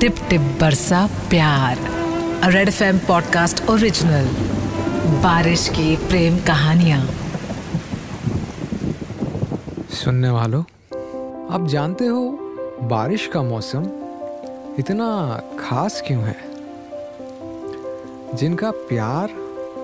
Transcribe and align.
Tip 0.00 0.16
टिप 0.30 0.40
बरसा 0.40 1.06
प्यार। 1.06 1.78
रेड 2.44 2.68
एफ़ 2.68 3.08
पॉडकास्ट 3.08 3.70
ओरिजिनल 3.70 4.24
बारिश 5.22 5.68
की 5.68 5.96
प्रेम 5.96 6.38
कहानियाँ। 6.38 7.10
सुनने 9.90 10.30
वालों, 10.30 10.62
आप 11.54 11.66
जानते 11.66 12.06
हो 12.06 12.38
बारिश 12.82 13.26
का 13.26 13.42
मौसम 13.42 13.84
इतना 14.78 15.40
खास 15.60 16.02
क्यों 16.06 16.22
है? 16.22 16.36
जिनका 18.36 18.70
प्यार 18.70 19.30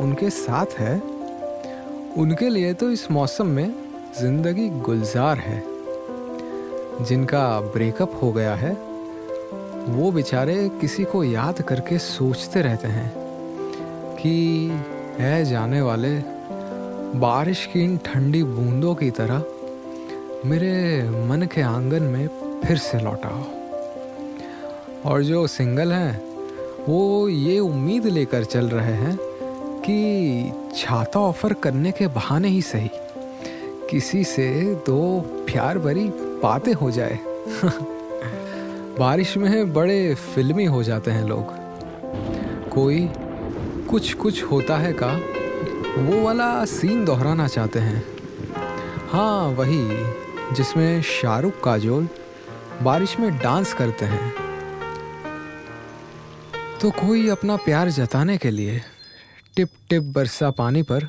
उनके 0.01 0.31
साथ 0.31 0.67
है, 0.79 1.01
उनके 2.17 2.49
लिए 2.49 2.75
तो 2.75 2.91
इस 2.91 3.11
मौसम 3.11 3.47
में 3.47 3.75
ज़िंदगी 4.21 4.69
गुलजार 4.69 5.39
है। 5.39 5.63
जिनका 7.05 7.61
ब्रेकअप 7.61 8.21
हो 8.23 8.33
गया 8.33 8.55
है 8.55 8.92
वो 9.89 10.13
बेचारे 10.13 10.69
किसी 10.69 11.05
को 11.05 11.25
याद 11.25 11.63
करके 11.63 11.99
सोचते 11.99 12.63
रहते 12.63 12.89
हैं 12.89 13.13
कि 14.17 14.69
है 15.19 15.45
जाने 15.45 15.81
वाले, 15.81 16.23
बारिश 17.19 17.67
की 17.73 17.85
इन 17.85 17.99
ठंडी 17.99 18.43
बूंदों 18.43 18.95
की 18.95 19.11
तरह 19.11 19.45
मेरे 20.49 21.03
मन 21.11 21.43
के 21.43 21.61
आँगन 21.61 22.03
में 22.03 22.29
फिर 22.65 22.77
से 22.77 22.99
लौटाओ 22.99 23.43
और 25.11 25.23
जो 25.23 25.47
सिंगल 25.47 25.93
हैं, 25.93 26.23
वो 26.89 27.29
ये 27.29 27.59
उम्मीद 27.59 28.07
लेकर 28.07 28.45
चल 28.45 28.67
रहे 28.67 28.93
हैं 28.93 29.19
कि 29.81 30.53
छाता 30.77 31.21
ऑफ़र 31.21 31.53
करने 31.53 31.93
के 31.93 32.07
बहाने 32.07 32.49
ही 32.49 32.63
सही। 32.63 32.91
किसी 33.91 34.25
से 34.25 34.75
दो 34.75 35.21
प्यार 35.21 35.79
भरी 35.79 36.05
बातें 36.43 36.73
हो 36.73 36.91
जाए। 36.91 37.19
बारिश 38.99 39.37
में 39.37 39.73
बड़े 39.73 40.15
फिल्मी 40.15 40.65
हो 40.65 40.83
जाते 40.83 41.11
हैं 41.11 41.25
लोग। 41.29 41.47
कोई 42.69 43.09
कुछ 43.91 44.15
कुछ 44.15 44.43
होता 44.43 44.77
है 44.77 44.93
का, 44.93 45.13
वो 46.03 46.23
वाला 46.23 46.65
सीन 46.65 47.05
दोहराना 47.05 47.49
चाहते 47.49 47.79
हैं। 47.79 48.05
हाँ 49.11 49.49
वही, 49.49 49.89
जिसमें 50.55 51.03
शाहरुख 51.03 51.65
काजोल 51.65 52.09
बारिश 52.83 53.19
में 53.21 53.39
डांस 53.39 53.75
करते 53.75 54.05
हैं। 54.05 54.33
तो 56.81 56.91
कोई 56.91 57.29
अपना 57.29 57.57
प्यार 57.57 57.91
जताने 57.91 58.39
के 58.39 58.51
लिए 58.51 58.81
टिप 59.57 59.69
टिप 59.91 60.03
बरसा 60.03 60.51
पानी 60.51 60.83
पर 60.83 61.09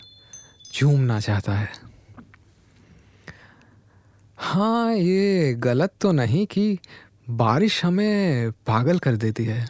झूमना 0.76 1.20
चाहता 1.20 1.54
है। 1.54 1.70
हाँ 4.38 4.96
ये 4.96 5.54
गलत 5.54 5.94
तो 6.02 6.12
नहीं 6.12 6.46
कि 6.46 6.80
बारिश 7.38 7.86
हमें 7.86 8.52
पागल 8.52 9.00
कर 9.00 9.16
देती 9.16 9.46
है। 9.46 9.68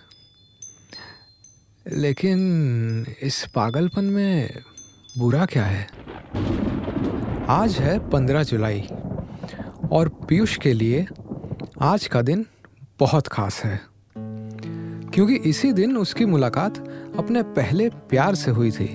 लेकिन 1.92 2.38
इस 3.22 3.46
पागलपन 3.56 4.04
में 4.04 4.60
बुरा 5.18 5.46
क्या 5.46 5.66
है? 5.66 5.88
आज 7.48 7.78
है 7.80 8.10
पंद्रह 8.10 8.44
जुलाई 8.44 8.82
और 9.92 10.10
पीयूष 10.10 10.58
के 10.58 10.74
लिए 10.74 11.08
आज 11.82 12.08
का 12.08 12.22
दिन 12.22 12.46
बहुत 13.00 13.28
खास 13.28 13.64
है। 13.64 13.82
क्योंकि 15.14 15.36
इसी 15.36 15.74
दिन 15.74 15.98
उसकी 15.98 16.26
मुलाकात 16.26 16.78
अपने 17.18 17.44
पहले 17.44 17.90
प्यार 17.90 18.36
से 18.36 18.52
हुई 18.52 18.72
थी। 18.72 18.88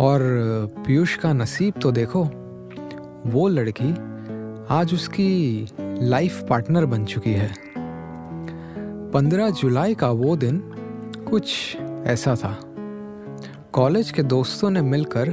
और 0.00 0.20
पीयूष 0.86 1.16
का 1.16 1.32
नसीब 1.32 1.74
तो 1.82 1.92
देखो, 1.92 2.24
वो 3.26 3.48
लड़की 3.48 3.90
आज 4.70 4.94
उसकी 4.94 5.66
लाइफ 6.02 6.46
पार्टनर 6.50 6.86
बन 6.86 7.04
चुकी 7.04 7.32
है। 7.32 7.54
पंद्रह 9.10 9.50
जुलाई 9.50 9.94
का 9.94 10.10
वो 10.10 10.36
दिन 10.36 10.58
कुछ 11.30 11.76
ऐसा 12.06 12.34
था। 12.34 12.60
कॉलेज 13.72 14.10
के 14.10 14.22
दोस्तों 14.22 14.70
ने 14.70 14.82
मिलकर 14.82 15.30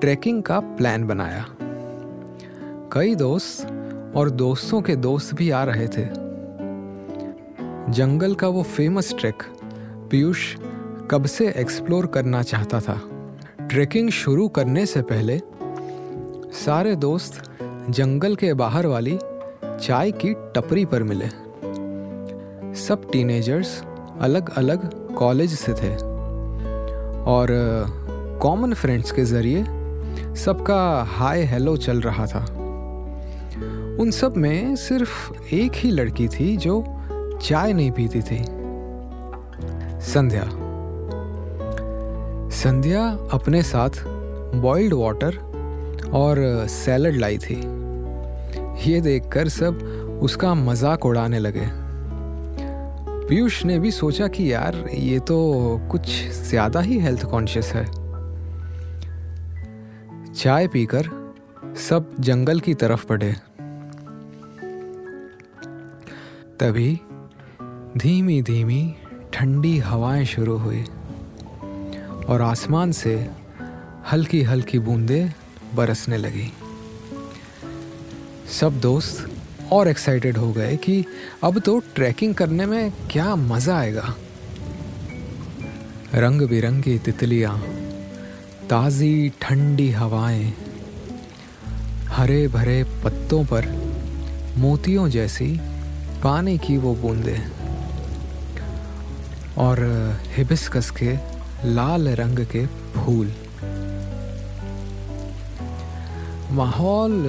ट्रैकिंग 0.00 0.42
का 0.42 0.60
प्लान 0.60 1.06
बनाया। 1.06 1.46
कई 2.92 3.14
दोस्त 3.14 3.66
और 4.16 4.30
दोस्तों 4.30 4.82
के 4.82 4.96
दोस्त 4.96 5.34
भी 5.34 5.50
आ 5.50 5.64
रहे 5.64 5.88
थे। 5.88 6.04
जंगल 7.92 8.34
का 8.34 8.48
वो 8.48 8.62
फ़ेमस 8.62 9.14
ट्रैक 9.20 9.42
पीयूष 10.10 10.56
कब 11.10 11.26
से 11.26 11.48
एक्सप्लोर 11.48 12.06
करना 12.06 12.42
चाहता 12.42 12.80
था। 12.80 13.00
ट्रैकिंग 13.60 14.10
शुरू 14.10 14.48
करने 14.48 14.86
से 14.86 15.02
पहले 15.02 15.40
सारे 16.52 16.96
दोस्त 16.96 17.58
जंगल 17.90 18.36
के 18.36 18.54
बाहर 18.54 18.86
वाली 18.86 19.18
चाय 19.82 20.10
की 20.10 20.34
टपरी 20.34 20.84
पर 20.84 21.02
मिले। 21.02 21.28
सब 22.74 23.10
टीनेजर्स 23.12 23.82
अलग 24.20 24.50
अलग 24.56 25.14
कॉलेज 25.14 25.54
से 25.54 25.72
थे 25.72 25.94
और 27.26 27.48
कॉमन 28.42 28.74
फ्रेंड्स 28.74 29.12
के 29.12 29.24
ज़रिए 29.24 29.64
सबका 30.34 31.04
हाय 31.08 31.42
हेलो 31.42 31.76
चल 31.76 32.00
रहा 32.00 32.26
था। 32.26 32.44
उन 34.00 34.10
सब 34.10 34.36
में 34.36 34.76
सिर्फ़ 34.76 35.32
एक 35.52 35.72
ही 35.74 35.90
लड़की 35.90 36.28
थी 36.28 36.56
जो 36.56 36.84
चाय 37.42 37.72
नहीं 37.72 37.90
पीती 37.90 38.20
थी। 38.20 38.44
संध्या। 40.00 40.44
संध्या 42.50 43.04
अपने 43.32 43.62
साथ 43.62 43.90
बॉइल्ड 44.54 44.94
वाटर 44.94 45.38
और 46.14 46.66
सैलड 46.68 47.16
लाई 47.16 47.38
थी। 47.38 47.79
ये 48.86 49.00
देखकर 49.00 49.48
सब 49.48 50.18
उसका 50.22 50.54
मज़ाक 50.54 51.04
उड़ाने 51.06 51.38
लगे। 51.38 51.66
पीयूष 53.28 53.64
ने 53.64 53.78
भी 53.78 53.90
सोचा 53.90 54.28
कि 54.28 54.52
यार, 54.52 54.84
ये 54.88 55.18
तो 55.18 55.80
कुछ 55.90 56.08
ज़्यादा 56.28 56.80
ही 56.80 56.98
हेल्थ 56.98 57.24
कॉन्शियस 57.24 57.72
है। 57.72 57.84
चाय 60.32 60.66
पीकर 60.66 61.08
सब 61.88 62.14
जंगल 62.20 62.60
की 62.60 62.74
तरफ़ 62.74 63.06
बढ़े। 63.08 63.32
तभी 66.60 67.00
धीमी 67.96 68.40
धीमी 68.42 68.82
ठंडी 69.32 69.76
हवाएँ 69.78 70.24
शुरू 70.24 70.56
हुई 70.58 70.82
और 72.28 72.42
आसमान 72.42 72.92
से 72.92 73.14
हल्की 74.12 74.42
हल्की 74.42 74.78
बूंदें 74.78 75.30
बरसने 75.74 76.16
लगी। 76.16 76.50
सब 78.50 78.80
दोस्त 78.80 79.70
और 79.72 79.88
एक्साइटेड 79.88 80.36
हो 80.36 80.50
गए 80.52 80.76
कि 80.76 81.04
अब 81.44 81.58
तो 81.58 81.78
ट्रैकिंग 81.94 82.34
करने 82.34 82.66
में 82.66 82.92
क्या 83.10 83.34
मज़ा 83.36 83.76
आएगा। 83.78 84.14
रंग 86.14 86.42
बिरंगी 86.42 86.98
तितलियाँ, 86.98 87.56
ताज़ी 88.70 89.28
ठंडी 89.40 89.90
हवाएँ 89.90 90.52
हरे 92.08 92.46
भरे 92.48 92.82
पत्तों 93.04 93.44
पर 93.44 93.66
मोतियों 94.58 95.08
जैसी 95.08 95.48
पानी 96.22 96.56
की 96.58 96.76
वो 96.76 96.94
बूंदें 96.94 97.40
और 99.58 99.78
हिबिस्कस 100.36 100.90
के 101.02 101.14
लाल 101.66 102.08
रंग 102.16 102.46
के 102.46 102.66
फूल। 102.66 103.32
माहौल 106.50 107.24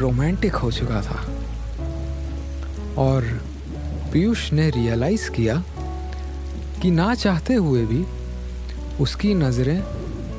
रोमांटिक 0.00 0.54
हो 0.54 0.70
चुका 0.72 1.00
था। 1.02 1.20
और 2.98 3.24
पीयूष 4.12 4.52
ने 4.52 4.70
रियलाइज़ 4.70 5.30
किया 5.30 5.62
कि 6.82 6.90
ना 6.90 7.14
चाहते 7.14 7.54
हुए 7.54 7.84
भी 7.86 8.04
उसकी 9.02 9.34
नज़रें 9.34 9.80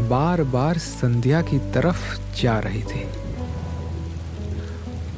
बार 0.10 0.44
बार 0.44 0.78
संध्या 0.78 1.42
की 1.42 1.60
तरफ़ 1.60 2.18
जा 2.42 2.60
रही 2.60 2.84
थी। 2.84 3.06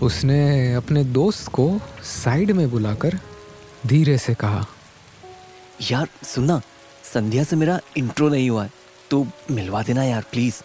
उसने 0.02 0.74
अपने 0.74 1.04
दोस्त 1.04 1.48
को 1.48 1.80
साइड 2.04 2.52
में 2.52 2.70
बुलाकर 2.72 3.20
धीरे 3.88 4.18
से 4.18 4.34
कहा 4.34 4.66
यार 5.92 6.08
सुनना 6.24 6.62
संध्या 7.14 7.44
से 7.44 7.56
मेरा 7.56 7.80
इंट्रो 7.98 8.30
नहीं 8.30 8.50
हुआ 8.50 8.64
है 8.64 8.72
तो 9.12 9.28
मिलवा 9.52 9.82
देना 9.84 10.04
यार 10.04 10.24
प्लीज़ 10.32 10.62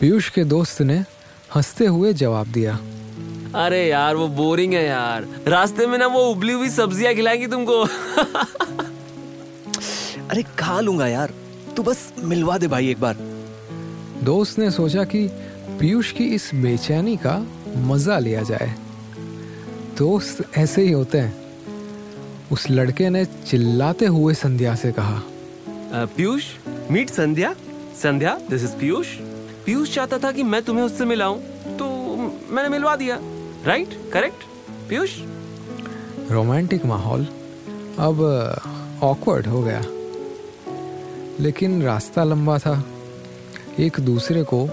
पीयूष 0.00 0.28
के 0.28 0.44
दोस्त 0.44 0.82
ने 0.82 1.04
हँसते 1.54 1.86
हुए 1.86 2.12
जवाब 2.12 2.46
दिया। 2.46 2.80
अरे 3.54 3.88
यार 3.88 4.16
वो 4.16 4.28
बोरिंग 4.28 4.72
है 4.72 4.84
यार। 4.84 5.26
रास्ते 5.48 5.86
में 5.86 5.98
ना 5.98 6.06
वो 6.06 6.20
उबली 6.20 6.52
हुई 6.52 6.70
सब्ज़ियाँ 6.70 7.14
खिलाएँगी 7.14 7.46
तुमको। 7.46 7.82
अरे 10.30 10.42
खा 10.42 10.80
लूँगा 10.80 11.06
यार। 11.06 11.32
तू 11.76 11.82
बस 11.82 12.12
मिलवा 12.18 12.58
दे 12.58 12.68
भाई 12.68 12.90
एक 12.90 13.00
बार। 13.00 13.16
दोस्त 14.22 14.58
ने 14.58 14.70
सोचा 14.70 15.04
कि 15.04 15.28
पीयूष 15.80 16.12
की 16.12 16.24
इस 16.24 16.50
बेचैनी 16.54 17.16
का 17.16 17.46
मज़ा 17.76 18.18
लिया 18.18 18.42
जाए। 18.42 18.74
दोस्त 19.98 20.58
ऐसे 20.58 20.82
ही 20.82 20.92
होते 20.92 21.18
हैं। 21.18 21.36
उस 22.52 22.70
लड़के 22.70 23.10
ने 23.10 23.24
चिल्लाते 23.24 24.06
हुए 24.06 24.34
संध्या 24.34 24.74
से 24.74 24.92
कहा। 24.92 25.22
Piyush? 25.94 26.44
Meet 26.90 27.10
Sandhya? 27.10 27.54
Sandhya 28.02 28.40
this 28.50 28.62
is 28.64 28.72
Piyush. 28.72 29.06
Piyush 29.68 29.94
चाहता 29.94 30.18
था 30.18 30.32
कि 30.32 30.42
मैं 30.42 30.62
तुम्हें 30.62 30.84
उससे 30.84 31.04
मिलाऊं 31.04 31.38
तो 31.76 31.86
मैंने 32.50 32.68
मिलवा 32.68 32.96
दिया। 32.96 33.18
Right 33.64 34.10
correct 34.12 34.36
Piyush? 34.88 35.10
रोमांटिक 36.30 36.86
माहौल। 36.86 37.26
अब 37.98 38.22
ऑकवर्ड 39.02 39.46
हो 39.46 39.62
गया। 39.62 39.82
लेकिन 41.40 41.82
रास्ता 41.82 42.24
लंबा 42.24 42.58
था। 42.58 42.84
एक 43.78 44.00
दूसरे 44.00 44.42
को 44.42 44.66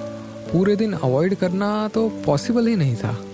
पूरे 0.52 0.76
दिन 0.76 0.94
अवॉइड 0.94 1.36
करना 1.36 1.88
तो 1.88 2.10
पॉसिबल 2.10 2.68
ही 2.68 2.76
नहीं 2.76 2.96
था। 2.96 3.26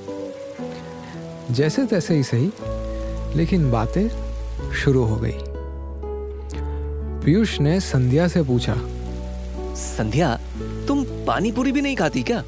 जैसे 1.51 1.85
तैसे 1.85 2.15
ही 2.15 2.23
सही 2.23 2.51
लेकिन 3.37 3.71
बातें 3.71 4.07
शुरू 4.73 5.03
हो 5.03 5.15
गई। 5.15 5.37
पीयूष 7.25 7.59
ने 7.59 7.79
संध्या 7.79 8.27
से 8.27 8.43
पूछा 8.43 8.75
संध्या? 9.75 10.40
पानी 11.31 11.51
पूरी 11.51 11.71
भी 11.71 11.81
नहीं 11.81 11.95
खाती 11.95 12.21
क्या? 12.23 12.43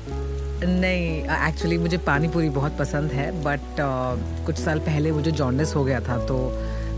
नहीं 0.63 1.21
एक्चुअली 1.47 1.77
मुझे 1.77 1.97
पानी 1.97 2.27
पूरी 2.27 2.50
बहुत 2.50 2.77
पसंद 2.77 3.12
है 3.12 3.27
बट 3.44 3.59
uh, 3.59 4.45
कुछ 4.45 4.57
साल 4.57 4.80
पहले 4.80 5.12
मुझे 5.12 5.31
जॉन्डिस 5.31 5.75
हो 5.75 5.83
गया 5.83 6.00
था 6.00 6.18
तो 6.25 6.38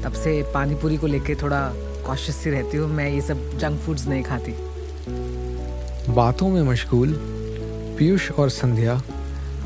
तब 0.04 0.14
से 0.14 0.32
पानी 0.54 0.76
पूरी 0.76 0.98
को 0.98 1.08
लेके 1.08 1.36
थोड़ा 1.36 1.62
कॉशियस 2.08 2.36
सी 2.36 2.50
रहती 2.50 2.78
हूँ 2.78 2.90
मैं 2.90 3.10
ये 3.10 3.22
सब 3.22 3.58
जंक 3.58 3.80
फूड्स 3.82 4.08
नहीं 4.08 4.24
खाती। 4.24 4.56
बातों 6.16 6.50
में 6.50 6.62
मशगूल 6.64 7.16
पीयूष 8.00 8.32
और 8.32 8.50
संध्या 8.50 9.02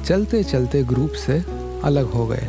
चलते 0.06 0.44
चलते 0.44 0.84
ग्रुप 0.84 1.14
से 1.26 1.44
अलग 1.84 2.14
हो 2.14 2.28
गए। 2.28 2.48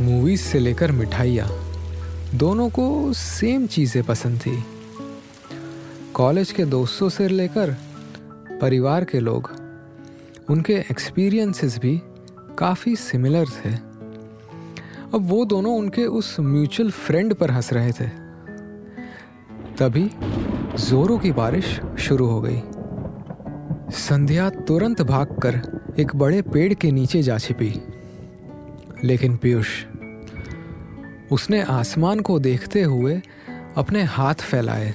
मूवीज़ 0.00 0.42
से 0.42 0.58
लेकर 0.58 0.92
मिठाइयाँ 0.92 1.50
दोनों 2.34 2.70
को 2.70 3.12
सेम 3.16 3.66
चीज़ें 3.66 4.02
पसंद 4.04 4.40
थी। 4.40 4.62
कॉलेज 6.14 6.52
के 6.52 6.64
दोस्तों 6.64 7.08
से 7.08 7.28
लेकर 7.28 7.76
परिवार 8.60 9.04
के 9.04 9.20
लोग, 9.20 9.50
उनके 10.50 10.72
एक्सपीरियंसेस 10.72 11.78
भी 11.78 12.02
काफ़ी 12.58 12.96
सिमिलर 12.96 13.46
थे। 13.46 13.70
अब 15.14 15.20
वो 15.20 15.44
दोनों 15.44 15.78
उनके 15.78 16.06
उस 16.06 16.36
म्यूचुअल 16.40 16.90
फ्रेंड 16.90 17.34
पर 17.34 17.50
हंस 17.50 17.72
रहे 17.72 17.92
थे। 17.92 18.06
तभी 19.78 20.10
जोरों 20.84 21.18
की 21.18 21.32
बारिश 21.32 21.80
शुरू 21.98 22.26
हो 22.26 22.40
गई। 22.40 22.62
संध्या 23.90 24.50
तुरंत 24.50 25.02
भागकर 25.02 25.80
एक 25.98 26.16
बड़े 26.16 26.42
पेड़ 26.42 26.74
के 26.74 26.90
नीचे 26.90 27.22
जा 27.22 27.38
छिपी। 27.38 27.82
लेकिन 29.04 29.36
पीयूष, 29.36 29.84
उसने 31.32 31.62
आसमान 31.62 32.20
को 32.20 32.38
देखते 32.38 32.82
हुए 32.82 33.22
अपने 33.76 34.02
हाथ 34.02 34.34
फैलाए 34.34 34.94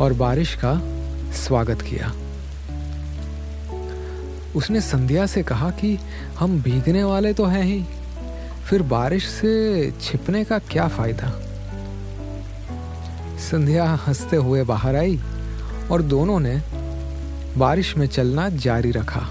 और 0.00 0.12
बारिश 0.12 0.54
का 0.54 1.01
स्वागत 1.32 1.82
किया। 1.82 2.12
उसने 4.56 4.80
संध्या 4.80 5.26
से 5.26 5.42
कहा 5.42 5.70
कि 5.70 5.98
हम 6.38 6.62
भीगने 6.62 7.04
वाले 7.04 7.32
तो 7.32 7.44
हैं 7.44 7.62
ही, 7.62 7.84
फिर 8.70 8.82
बारिश 8.82 9.28
से 9.28 9.92
छिपने 10.00 10.44
का 10.44 10.58
क्या 10.58 10.88
फ़ायदा? 10.88 11.30
संध्या 13.50 13.90
हँसते 14.06 14.36
हुए 14.36 14.62
बाहर 14.62 14.96
आई 14.96 15.20
और 15.90 16.02
दोनों 16.02 16.40
ने 16.40 16.62
बारिश 17.56 17.96
में 17.96 18.06
चलना 18.06 18.48
जारी 18.48 18.90
रखा। 18.90 19.26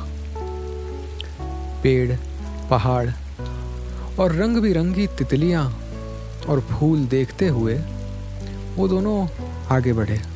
पेड़, 1.84 2.16
पहाड़ 2.70 3.10
और 4.20 4.36
रंग 4.36 4.58
बिरंगी 4.58 5.08
तितलियाँ 5.08 5.80
और 6.50 6.60
फूल 6.60 7.06
देखते 7.06 7.48
हुए 7.48 7.80
वो 8.76 8.88
दोनों 8.88 9.28
आगे 9.72 9.94
बढ़े। 9.94 10.31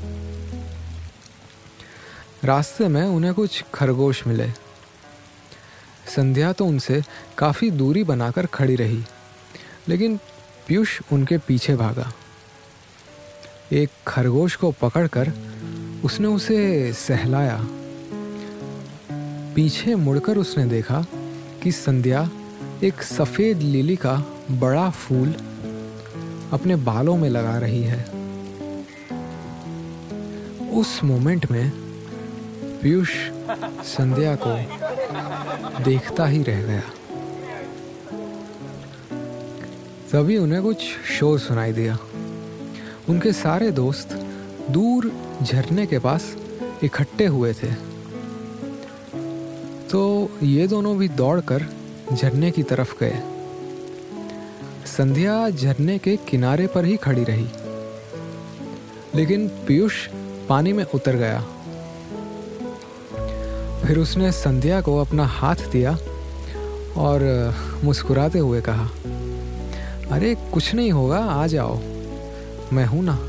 रास्ते 2.44 2.88
में 2.88 3.04
उन्हें 3.04 3.34
कुछ 3.34 3.64
खरगोश 3.74 4.28
मिले। 4.28 4.50
संध्या 6.16 6.52
तो 6.54 6.66
उनसे 6.66 7.02
काफ़ी 7.38 7.70
दूरी 7.72 8.04
बनाकर 8.04 8.46
खड़ी 8.46 8.76
रही, 8.76 9.04
लेकिन 9.90 10.18
पीयूष 10.68 11.00
उनके 11.14 11.38
पीछे 11.38 11.76
भागा। 11.76 12.12
एक 13.72 13.90
खरगोश 14.08 14.56
को 14.56 14.72
पकड़कर 14.72 15.32
उसने 16.04 16.28
उसे 16.28 16.94
सहलाया। 16.94 17.58
पीछे 19.56 19.96
मुड़कर 19.96 20.38
उसने 20.38 20.66
देखा 20.66 21.06
कि 21.64 21.72
संध्या 21.72 22.30
एक 22.84 23.02
सफ़ेद 23.02 23.60
लिली 23.60 23.96
का 23.96 24.16
बड़ा 24.52 24.90
फूल 24.90 25.32
अपने 26.54 26.76
बालों 26.76 27.18
में 27.18 27.30
लगा 27.30 27.58
रही 27.58 27.84
है। 27.84 28.04
उस 30.72 31.00
मोमेंट 31.04 31.52
में 31.52 31.85
पीयूष 32.86 33.10
संध्या 33.84 34.36
को 34.36 34.56
देखता 35.84 36.26
ही 36.26 36.44
रह 36.44 36.64
गया। 36.64 36.82
तभी 40.12 40.38
उन्हें 40.38 40.64
कुछ 40.64 40.78
शोर 41.20 41.40
सुनाई 41.40 41.74
दिया। 41.74 41.98
उनके 43.10 43.34
सारे 43.34 43.72
दोस्त 43.72 44.14
दूर 44.70 45.12
झरने 45.44 45.86
के 45.86 46.00
पास 46.00 46.36
इकट्ठे 46.84 47.26
हुए 47.26 47.54
थे। 47.54 47.72
तो 49.90 50.30
ये 50.44 50.68
दोनों 50.68 50.98
भी 50.98 51.08
दौड़कर 51.08 51.66
झरने 52.14 52.52
की 52.52 52.64
तरफ़ 52.64 52.96
गए। 53.00 53.20
संध्या 54.86 55.50
झरने 55.50 55.98
के 55.98 56.16
किनारे 56.16 56.68
पर 56.68 56.86
ही 56.86 56.98
खड़ी 56.98 57.24
रही। 57.24 57.50
लेकिन 59.16 59.48
पीयूष 59.48 60.08
पानी 60.50 60.74
में 60.74 60.86
उतर 60.96 61.16
गया। 61.16 61.48
फिर 63.86 64.00
उसने 64.00 64.32
संध्या 64.32 64.82
को 64.82 64.98
अपना 64.98 65.26
हाथ 65.26 65.56
दिया 65.56 65.98
और 66.98 67.54
मुस्कुराते 67.84 68.40
हुए 68.40 68.62
कहा, 68.62 68.90
अरे, 70.12 70.36
कुछ 70.54 70.76
नहीं 70.76 70.92
होगा, 70.92 71.18
आ 71.18 71.48
जाओ। 71.48 71.80
मैं 72.74 72.86
हूँ 72.86 73.04
ना? 73.04 73.20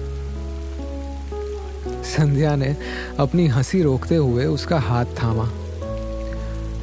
संध्या 2.02 2.56
ने 2.56 2.76
अपनी 3.18 3.46
हँसी 3.46 3.82
रोकते 3.82 4.16
हुए 4.16 4.44
उसका 4.44 4.78
हाथ 4.78 5.04
थामा। 5.04 5.50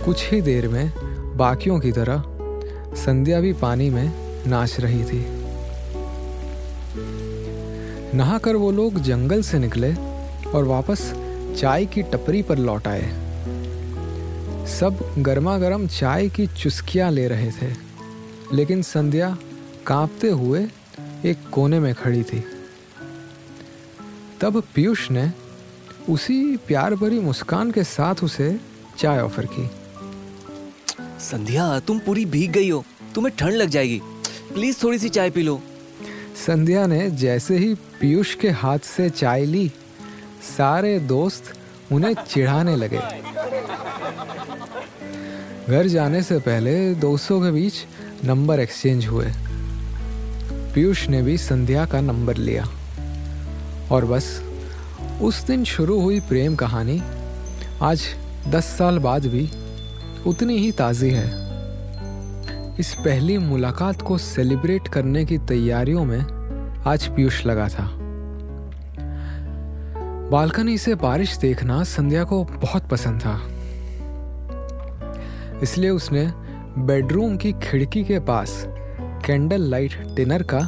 कुछ 0.06 0.32
ही 0.32 0.42
देर 0.42 0.68
में 0.68 0.94
बाकियों 1.38 1.80
की 1.80 1.92
तरह 1.92 2.24
संध्या 2.96 3.40
भी 3.40 3.54
पानी 3.54 3.90
में 3.90 4.14
नाच 4.48 4.80
रही 4.80 5.04
थी। 5.04 5.26
नहाकर 8.18 8.56
वो 8.56 8.72
लोग 8.72 9.00
जंगल 9.00 9.42
से 9.42 9.60
निकले 9.60 9.94
और 10.50 10.64
वापस 10.64 11.14
चाय 11.58 11.86
की 11.86 12.02
टपरी 12.02 12.42
पर 12.42 12.58
लौट 12.58 12.88
आए। 12.88 13.23
सब 14.68 15.16
गर्मा 15.18 15.58
गर्म 15.58 15.88
चाय 15.88 16.30
की 16.30 16.48
चुस्कियाँ 16.48 17.12
ले 17.12 17.28
रहे 17.28 17.52
थे 17.52 17.76
लेकिन 18.54 18.82
संध्या 18.82 19.38
कांपते 19.88 20.30
हुए 20.30 20.68
एक 21.26 21.50
कोने 21.52 21.80
में 21.80 21.96
खड़ी 21.96 22.24
थी। 22.24 22.44
तब 24.42 24.64
पीयूष 24.76 25.12
ने 25.12 25.32
उसी 26.10 26.58
प्यार 26.58 26.96
भरी 26.96 27.20
मुस्कान 27.20 27.72
के 27.72 27.84
साथ 27.84 28.24
उसे 28.24 28.60
चाय 28.98 29.22
ऑफ़र 29.22 29.46
की। 29.46 29.70
संध्या 31.20 31.80
तुम 31.80 32.00
पूरी 32.00 32.26
भीग 32.26 32.52
गई 32.52 32.70
हो। 32.70 32.86
तुम्हें 33.16 33.36
ठंड 33.36 33.54
लग 33.54 33.70
जाएगी। 33.70 34.02
प्लीज़ 34.54 34.84
थोड़ी 34.84 35.00
सी 35.00 35.10
चाय 35.10 35.30
पी 35.30 35.42
लो। 35.42 35.62
संध्या 36.46 36.88
ने 36.88 37.12
जैसे 37.12 37.58
ही 37.58 37.74
पीयूष 37.74 38.36
के 38.36 38.50
हाथ 38.50 38.80
से 38.80 39.10
चाय 39.10 39.46
ली 39.46 39.72
सारे 40.58 41.00
दोस्त 41.00 41.54
उन्हें 41.94 42.14
चिढ़ाने 42.14 42.76
लगे। 42.76 43.00
घर 45.70 45.88
जाने 45.88 46.24
से 46.24 46.40
पहले 46.40 46.96
दोस्तों 46.96 47.42
के 47.42 47.52
बीच 47.52 47.74
नंबर 48.26 48.60
एक्सचेंज 48.60 49.06
हुए। 49.08 49.32
पीयूष 50.76 51.08
ने 51.08 51.22
भी 51.22 51.38
संध्या 51.38 51.86
का 51.86 52.02
नंबर 52.02 52.36
लिया। 52.36 52.66
और 53.92 54.06
बस, 54.06 54.44
उस 55.22 55.42
दिन 55.42 55.64
शुरू 55.64 56.02
हुई 56.02 56.20
प्रेम 56.20 56.56
कहानी। 56.56 57.04
आज 57.82 58.04
दस 58.48 58.66
साल 58.66 59.00
बाद 59.00 59.26
भी 59.26 59.52
उतनी 60.28 60.58
ही 60.58 60.72
ताज़ी 60.72 61.12
है। 61.12 61.28
इस 62.80 62.94
पहली 62.94 63.38
मुलाकात 63.38 64.02
को 64.02 64.18
सेलिब्रेट 64.18 64.88
करने 64.88 65.26
की 65.26 65.38
तैयारियों 65.38 66.06
में 66.06 66.22
आज 66.88 67.08
पीयूष 67.08 67.46
लगा 67.46 67.70
था। 67.70 68.03
बालकनी 70.32 70.78
से 70.78 70.96
बारिश 70.96 71.38
देखना 71.38 71.84
संध्या 71.84 72.24
को 72.24 72.44
बहुत 72.44 72.90
पसंद 72.90 73.20
था। 73.22 73.36
इसलिए 75.64 75.90
उसने 75.90 76.26
बेडरूम 76.78 77.38
की 77.38 77.52
खिड़की 77.54 78.04
के 78.04 78.20
पास 78.20 78.64
कैंडल 79.26 79.62
लाइट 79.62 79.98
डिनर 80.16 80.44
का 80.44 80.60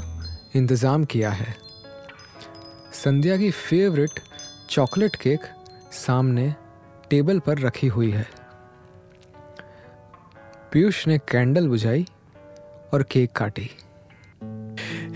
इंतज़ाम 0.55 1.05
किया 1.05 1.29
है। 1.29 1.55
संध्या 2.93 3.37
की 3.37 3.51
फेवरेट 3.51 4.19
चॉकलेट 4.69 5.15
केक 5.15 5.39
सामने 5.91 6.53
टेबल 7.09 7.39
पर 7.39 7.59
रखी 7.59 7.87
हुई 7.87 8.11
है। 8.11 8.27
पीयूष 10.71 11.07
ने 11.07 11.17
कैंडल 11.17 11.67
बुझाई 11.67 12.05
और 12.93 13.03
केक 13.03 13.31
काटी। 13.31 13.69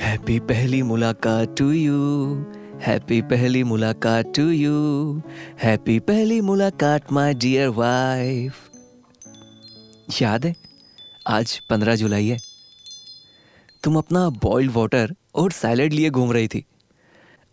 हैप्पी 0.01 0.39
पहली 0.39 0.81
मुलाकात 0.81 1.55
टू 1.57 1.71
यू 1.71 2.35
हैप्पी 2.81 3.21
पहली 3.21 3.63
मुलाकात 3.63 4.33
टू 4.35 4.49
यू 4.49 5.21
हैप्पी 5.63 5.99
पहली 5.99 6.41
मुलाकात 6.41 7.11
माय 7.11 7.33
डियर 7.33 7.67
वाइफ 7.67 8.69
याद 10.21 10.45
है? 10.45 10.55
आज 11.27 11.59
पंद्रह 11.69 11.95
जुलाई 11.95 12.27
है। 12.27 12.37
तुम 13.83 13.97
अपना 13.97 14.29
बॉइल्ड 14.29 14.71
वाटर 14.71 15.15
और 15.35 15.51
सैलेड 15.51 15.93
लिए 15.93 16.09
घूम 16.09 16.31
रही 16.31 16.47
थी। 16.47 16.65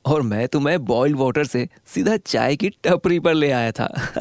और 0.07 0.23
मैं 0.23 0.49
तुम्हें 0.49 0.85
बॉइल्ड 0.85 1.17
वाटर 1.17 1.45
से 1.45 1.69
सीधा 1.87 2.17
चाय 2.17 2.57
की 2.57 2.69
टपरी 2.69 3.21
पर 3.21 3.35
ले 3.35 3.51
आया 3.51 3.73
था। 3.73 3.85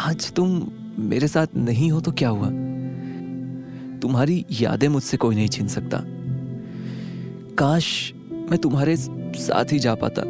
आज 0.00 0.32
तुम 0.32 0.72
मेरे 0.98 1.28
साथ 1.28 1.46
नहीं 1.56 1.90
हो 1.90 2.00
तो 2.00 2.12
क्या 2.12 2.28
हुआ? 2.28 2.46
तुम्हारी 3.98 4.46
यादें 4.50 4.88
मुझसे 4.88 5.16
कोई 5.16 5.34
नहीं 5.34 5.48
छीन 5.48 5.68
सकता। 5.68 6.04
काश 7.58 8.14
मैं 8.52 8.60
तुम्हारे 8.60 8.96
साथ 8.96 9.64
ही 9.72 9.78
जा 9.78 9.94
पाता, 9.94 10.22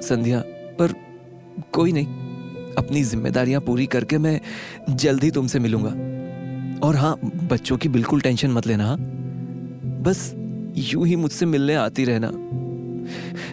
संध्या, 0.00 0.40
पर 0.78 0.92
कोई 1.72 1.92
नहीं। 1.92 2.06
अपनी 2.78 3.04
जिम्मेदारियाँ 3.04 3.60
पूरी 3.60 3.86
करके 3.86 4.18
मैं 4.18 4.40
जल्द 4.90 5.24
ही 5.24 5.30
तुमसे 5.30 5.58
मिलूँगा। 5.58 5.90
और 6.86 6.96
हाँ 6.96 7.20
बच्चों 7.24 7.76
की 7.76 7.88
बिल्कुल 7.88 8.20
टेंशन 8.20 8.50
मत 8.50 8.66
लेना 8.66 8.86
हाँ? 8.86 8.96
बस 10.02 10.34
यूँ 10.76 11.06
ही 11.06 11.16
मुझसे 11.16 11.46
मिलने 11.46 11.74
आती 11.74 12.04
रहना। 12.04 12.30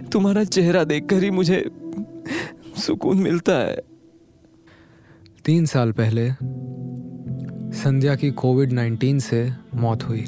तुम्हारा 0.09 0.43
चेहरा 0.43 0.83
देखकर 0.83 1.23
ही 1.23 1.31
मुझे 1.31 1.71
सुकून 2.77 3.17
मिलता 3.17 3.53
है। 3.53 3.77
तीन 5.45 5.65
साल 5.65 5.91
पहले, 5.91 6.31
संध्या 7.77 8.15
की 8.15 8.31
कोविड 8.31 8.73
19 8.73 9.19
से 9.19 9.51
मौत 9.75 10.03
हुई। 10.03 10.25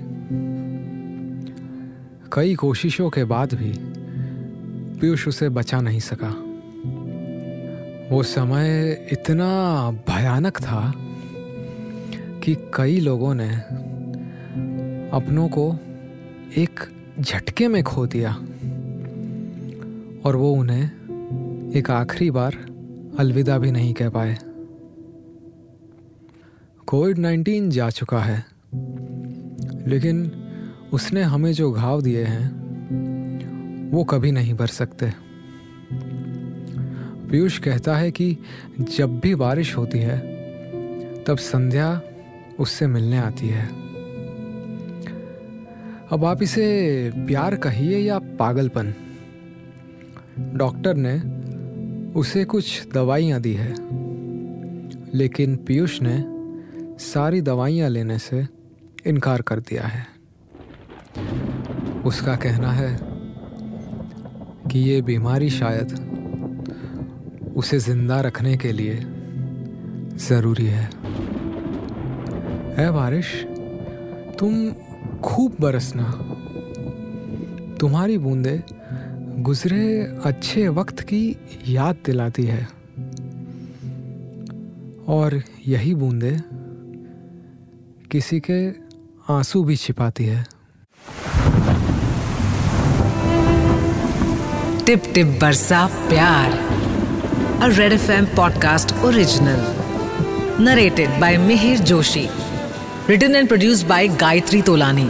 कई 2.33 2.55
कोशिशों 2.55 3.09
के 3.09 3.23
बाद 3.23 3.53
भी 3.53 3.73
पीयूष 4.99 5.27
उसे 5.27 5.49
बचा 5.49 5.81
नहीं 5.81 5.99
सका। 5.99 6.29
वो 8.11 8.23
समय 8.23 8.91
इतना 9.11 9.49
भयानक 9.91 10.57
था 10.57 10.93
कि 12.43 12.55
कई 12.73 12.99
लोगों 12.99 13.33
ने 13.35 13.49
अपनों 15.09 15.49
को 15.49 15.79
एक 16.57 16.79
झटके 17.19 17.67
में 17.67 17.83
खो 17.83 18.07
दिया 18.07 18.31
और 20.25 20.35
वो 20.35 20.51
उन्हें 20.53 21.71
एक 21.75 21.91
आखिरी 21.91 22.31
बार 22.31 22.57
अलविदा 23.19 23.57
भी 23.57 23.71
नहीं 23.71 23.93
कह 23.93 24.09
पाए। 24.09 24.37
कोविड 26.87 27.17
नाइन्टीन 27.17 27.69
जा 27.69 27.89
चुका 27.89 28.19
है, 28.19 28.45
लेकिन 29.87 30.40
उसने 30.93 31.21
हमें 31.21 31.53
जो 31.53 31.71
घाव 31.71 32.01
दिए 32.01 32.23
हैं, 32.23 32.47
वो 33.91 34.03
कभी 34.03 34.31
नहीं 34.31 34.53
भर 34.53 34.67
सकते। 34.67 35.11
पीयूष 37.31 37.59
कहता 37.59 37.95
है 37.95 38.11
कि 38.11 38.37
जब 38.79 39.19
भी 39.19 39.35
बारिश 39.35 39.77
होती 39.77 39.99
है, 39.99 40.19
तब 41.23 41.37
संध्या 41.37 42.01
उससे 42.59 42.87
मिलने 42.87 43.17
आती 43.17 43.47
है। 43.47 43.65
अब 46.11 46.25
आप 46.25 46.43
इसे 46.43 46.65
प्यार 47.15 47.55
कहिए 47.55 47.97
या 47.97 48.19
पागलपन? 48.19 48.93
डॉक्टर 50.39 50.95
ने 50.97 51.41
उसे 52.19 52.45
कुछ 52.45 52.87
दवाइयाँ 52.93 53.41
दी 53.41 53.53
है, 53.53 53.75
लेकिन 55.13 55.55
पीयूष 55.55 55.99
ने 56.01 56.23
सारी 57.03 57.41
दवाइयाँ 57.41 57.89
लेने 57.89 58.19
से 58.19 58.47
इनकार 59.05 59.41
कर 59.41 59.59
दिया 59.59 59.83
है। 59.83 60.20
उसका 62.05 62.35
कहना 62.35 62.71
है 62.71 62.99
कि 64.69 64.79
ये 64.79 65.01
बीमारी 65.01 65.49
शायद 65.49 66.11
उसे 67.55 67.79
ज़िंदा 67.79 68.21
रखने 68.21 68.57
के 68.57 68.71
लिए 68.71 68.99
ज़रूरी 70.17 70.65
है। 70.65 70.89
है 72.77 72.91
बारिश, 72.91 73.45
तुम 74.39 74.71
खूब 75.23 75.55
बरसना। 75.61 76.37
तुम्हारी 77.79 78.17
बूंदे 78.17 78.63
गुजरे 79.39 80.01
अच्छे 80.25 80.67
वक्त 80.67 80.99
की 80.99 81.37
याद 81.67 81.97
दिलाती 82.05 82.43
है। 82.43 82.67
और 85.07 85.41
यही 85.67 85.95
बूंदे 85.95 86.39
किसी 88.11 88.39
के 88.39 88.69
आँसू 89.33 89.63
भी 89.63 89.75
छिपाती 89.75 90.25
है। 90.25 90.60
टिप 94.91 95.03
टिप 95.15 95.27
बरसा 95.41 95.85
प्यार। 96.09 96.53
A 97.63 97.67
Red 97.77 97.93
F 97.93 98.09
M 98.11 98.25
podcast 98.25 98.91
original 99.05 100.63
narrated 100.63 101.09
by 101.19 101.37
Mihir 101.37 101.79
Joshi 101.91 102.27
written 103.09 103.35
and 103.35 103.47
produced 103.47 103.87
by 103.87 104.07
Gayatri 104.07 104.61
Tolani. 104.61 105.07